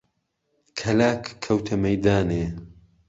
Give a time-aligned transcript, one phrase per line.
[0.79, 2.43] کەلاک کهوته مهیدانێ